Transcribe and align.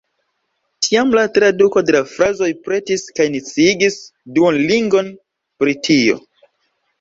Tiam 0.85 1.11
la 1.17 1.25
traduko 1.35 1.83
de 1.89 1.93
la 1.95 2.01
frazoj 2.13 2.47
pretis 2.69 3.03
kaj 3.19 3.27
ni 3.35 3.43
sciigis 3.51 3.99
Duolingon 4.39 5.13
pri 5.63 5.77
tio. 5.91 6.19